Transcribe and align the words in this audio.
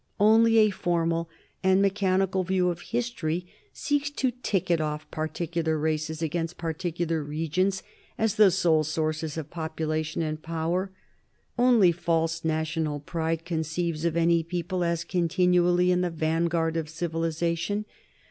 Only 0.19 0.57
a 0.57 0.71
formal 0.71 1.29
and 1.63 1.79
mechanical 1.79 2.43
view 2.43 2.71
of 2.71 2.81
history 2.81 3.45
seeks 3.71 4.09
to 4.09 4.31
ticket 4.31 4.81
off 4.81 5.05
particular 5.11 5.77
races 5.77 6.23
against 6.23 6.57
particular 6.57 7.23
regions 7.23 7.83
as 8.17 8.33
the 8.33 8.49
sole 8.49 8.83
sources 8.83 9.37
of 9.37 9.51
population 9.51 10.23
and 10.23 10.41
power; 10.41 10.89
only 11.55 11.91
false 11.91 12.43
national 12.43 12.99
pride 13.01 13.45
conceives 13.45 14.03
of 14.03 14.17
any 14.17 14.41
people 14.41 14.83
as 14.83 15.03
continually 15.03 15.91
in 15.91 16.01
the 16.01 16.09
vanguard 16.09 16.77
of 16.77 16.89
civilization. 16.89 17.85